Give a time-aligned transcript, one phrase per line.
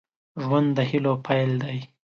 [0.43, 1.77] ژوند د هيلو پيل دی.